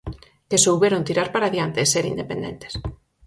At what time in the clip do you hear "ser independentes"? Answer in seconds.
1.93-2.73